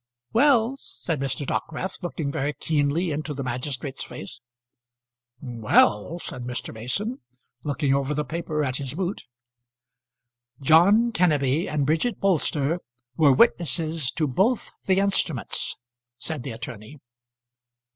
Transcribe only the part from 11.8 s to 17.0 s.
Bridget Bolster were witnesses to both the instruments," said the attorney.